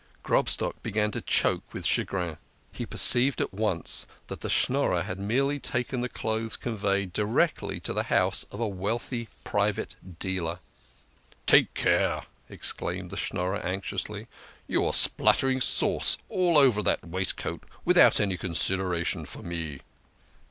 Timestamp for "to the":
7.83-8.01